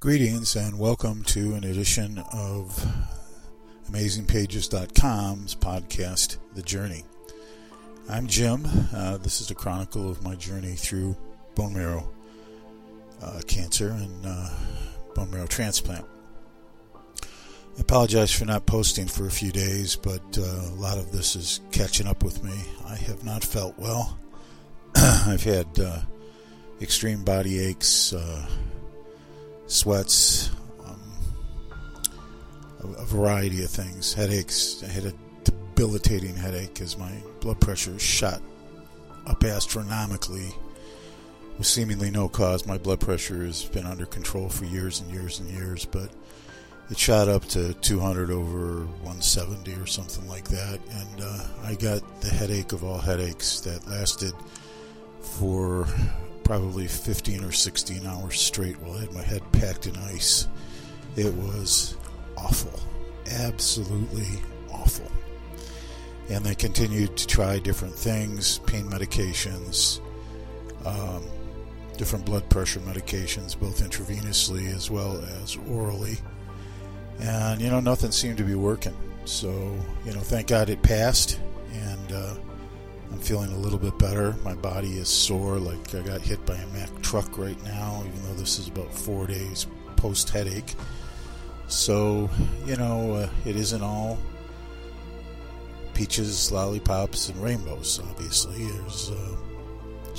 [0.00, 2.86] Greetings and welcome to an edition of
[3.90, 7.04] AmazingPages.com's podcast, The Journey.
[8.08, 8.64] I'm Jim.
[8.94, 11.16] Uh, this is a chronicle of my journey through
[11.56, 12.08] bone marrow
[13.20, 14.50] uh, cancer and uh,
[15.16, 16.06] bone marrow transplant.
[17.24, 21.34] I apologize for not posting for a few days, but uh, a lot of this
[21.34, 22.54] is catching up with me.
[22.86, 24.16] I have not felt well.
[24.94, 26.02] I've had uh,
[26.80, 28.46] extreme body aches uh,
[29.68, 30.50] sweats,
[30.84, 31.00] um,
[32.82, 34.82] a, a, variety of things, headaches.
[34.82, 35.12] I had a
[35.44, 38.42] debilitating headache as my blood pressure shot
[39.26, 40.54] up astronomically
[41.56, 42.66] with seemingly no cause.
[42.66, 46.10] My blood pressure has been under control for years and years and years, but
[46.90, 50.80] it shot up to 200 over 170 or something like that.
[50.90, 54.32] And uh, I got the headache of all headaches that lasted
[55.20, 55.86] for
[56.48, 60.48] probably 15 or 16 hours straight while I had my head packed in ice.
[61.14, 61.94] It was
[62.38, 62.80] awful.
[63.30, 64.40] Absolutely
[64.72, 65.12] awful.
[66.30, 70.00] And they continued to try different things pain medications,
[70.86, 71.22] um,
[71.98, 76.16] different blood pressure medications, both intravenously as well as orally.
[77.20, 78.96] And, you know, nothing seemed to be working.
[79.26, 79.50] So,
[80.06, 81.38] you know, thank God it passed.
[81.74, 82.34] And, uh,
[83.10, 84.34] I'm feeling a little bit better.
[84.44, 88.22] My body is sore, like I got hit by a Mack truck right now, even
[88.24, 90.74] though this is about four days post headache.
[91.66, 92.30] So,
[92.64, 94.18] you know, uh, it isn't all
[95.94, 98.64] peaches, lollipops, and rainbows, obviously.
[98.66, 99.36] There's, uh,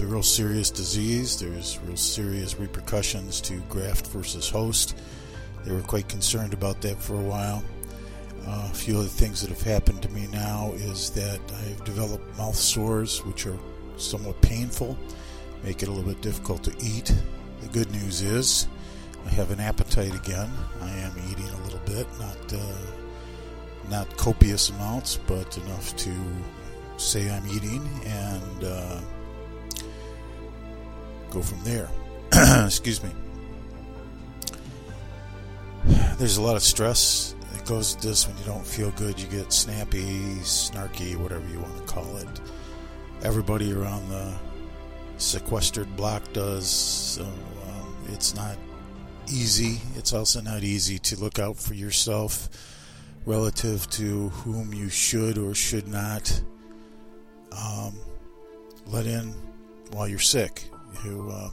[0.00, 4.94] a real serious disease, there's real serious repercussions to graft versus host.
[5.64, 7.62] They were quite concerned about that for a while.
[8.86, 13.18] Few other things that have happened to me now is that I've developed mouth sores,
[13.24, 13.58] which are
[13.96, 14.96] somewhat painful,
[15.64, 17.12] make it a little bit difficult to eat.
[17.62, 18.68] The good news is
[19.24, 20.48] I have an appetite again.
[20.80, 22.76] I am eating a little bit, not uh,
[23.90, 26.14] not copious amounts, but enough to
[26.96, 29.00] say I'm eating and uh,
[31.32, 31.88] go from there.
[32.64, 33.10] Excuse me.
[36.18, 37.34] There's a lot of stress
[37.66, 41.92] goes this when you don't feel good, you get snappy, snarky, whatever you want to
[41.92, 42.40] call it.
[43.22, 44.32] Everybody around the
[45.18, 46.68] sequestered block does.
[46.68, 48.56] So um, it's not
[49.28, 49.80] easy.
[49.96, 52.48] It's also not easy to look out for yourself
[53.24, 56.40] relative to whom you should or should not
[57.50, 57.98] um,
[58.86, 59.34] let in
[59.90, 60.64] while you're sick.
[61.00, 61.50] Who uh,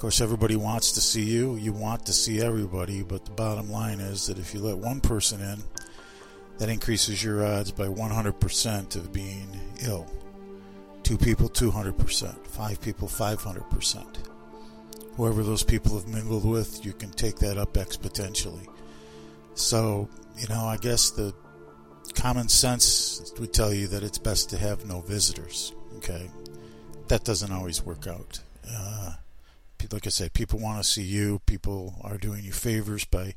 [0.00, 1.56] course, everybody wants to see you.
[1.56, 5.02] You want to see everybody, but the bottom line is that if you let one
[5.02, 5.62] person in,
[6.56, 9.46] that increases your odds by 100% of being
[9.82, 10.10] ill.
[11.02, 12.46] Two people, 200%.
[12.46, 14.16] Five people, 500%.
[15.16, 18.68] Whoever those people have mingled with, you can take that up exponentially.
[19.52, 21.34] So, you know, I guess the
[22.14, 25.74] common sense would tell you that it's best to have no visitors.
[25.98, 26.30] Okay?
[27.08, 28.40] That doesn't always work out.
[28.66, 29.12] Uh,
[29.90, 31.40] like I said, people want to see you.
[31.46, 33.34] People are doing you favors by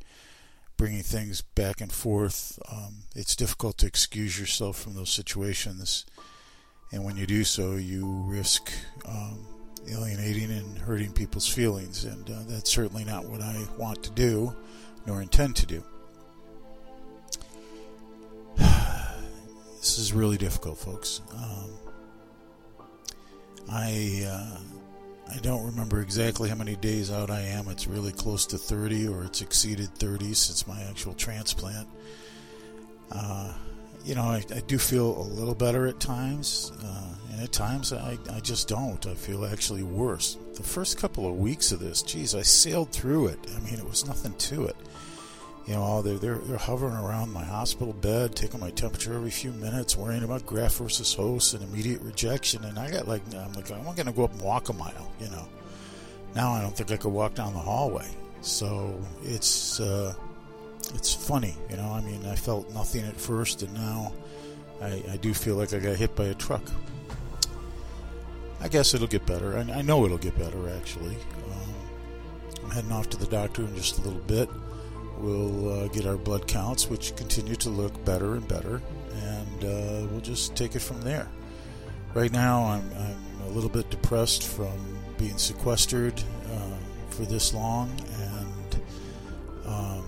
[0.77, 2.59] bringing things back and forth.
[2.71, 6.05] Um, it's difficult to excuse yourself from those situations,
[6.91, 8.71] and when you do so, you risk
[9.07, 9.45] um,
[9.89, 14.55] alienating and hurting people's feelings, and uh, that's certainly not what I want to do,
[15.05, 15.83] nor intend to do.
[18.57, 21.21] this is really difficult, folks.
[21.35, 21.71] Um,
[23.69, 24.25] I.
[24.27, 24.59] Uh,
[25.31, 27.67] I don't remember exactly how many days out I am.
[27.67, 31.87] It's really close to 30, or it's exceeded 30 since my actual transplant.
[33.11, 33.53] Uh,
[34.03, 37.93] you know, I, I, do feel a little better at times, uh, and at times
[37.93, 39.05] I, I just don't.
[39.07, 40.37] I feel actually worse.
[40.55, 43.39] The first couple of weeks of this, geez, I sailed through it.
[43.55, 44.75] I mean, it was nothing to it
[45.65, 49.51] you know, they're, they're, they're hovering around my hospital bed, taking my temperature every few
[49.53, 52.65] minutes, worrying about graft versus host and immediate rejection.
[52.65, 55.11] And I got like, I'm like, I'm going to go up and walk a mile,
[55.21, 55.47] you know.
[56.35, 58.07] Now I don't think I could walk down the hallway.
[58.41, 60.13] So it's, uh,
[60.95, 61.91] it's funny, you know.
[61.91, 64.11] I mean, I felt nothing at first, and now
[64.81, 66.63] I, I do feel like I got hit by a truck.
[68.59, 69.57] I guess it'll get better.
[69.57, 71.15] I, I know it'll get better, actually.
[71.15, 74.49] Um, I'm heading off to the doctor in just a little bit
[75.23, 78.81] we'll uh, get our blood counts, which continue to look better and better,
[79.15, 81.27] and uh, we'll just take it from there.
[82.13, 84.71] Right now, I'm, I'm, a little bit depressed from
[85.17, 86.21] being sequestered
[86.53, 86.77] uh,
[87.09, 88.81] for this long, and
[89.65, 90.05] um,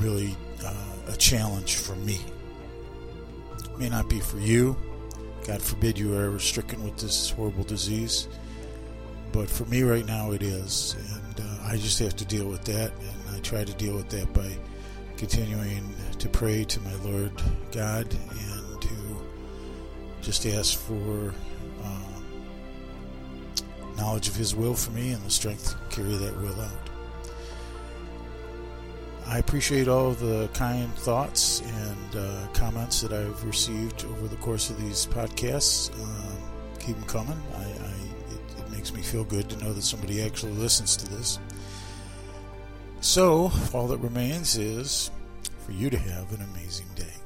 [0.00, 0.74] really uh,
[1.08, 2.20] a challenge for me
[3.78, 4.76] may not be for you.
[5.46, 8.28] God forbid you are ever stricken with this horrible disease.
[9.32, 10.94] But for me right now, it is.
[11.14, 12.92] And uh, I just have to deal with that.
[12.92, 14.56] And I try to deal with that by
[15.16, 17.32] continuing to pray to my Lord
[17.72, 18.88] God and to
[20.20, 21.34] just ask for
[21.82, 22.24] um,
[23.96, 26.91] knowledge of His will for me and the strength to carry that will out.
[29.32, 34.68] I appreciate all the kind thoughts and uh, comments that I've received over the course
[34.68, 35.90] of these podcasts.
[36.02, 36.36] Um,
[36.78, 37.42] keep them coming.
[37.56, 41.08] I, I it, it makes me feel good to know that somebody actually listens to
[41.08, 41.38] this.
[43.00, 45.10] So, all that remains is
[45.64, 47.21] for you to have an amazing day.